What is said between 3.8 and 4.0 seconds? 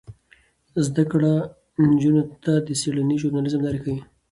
ښيي.